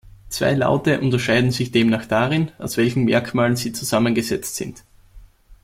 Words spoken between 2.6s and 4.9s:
welchen Merkmalen sie zusammengesetzt sind.